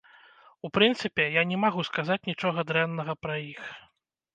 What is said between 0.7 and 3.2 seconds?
прынцыпе, я не магу сказаць нічога дрэннага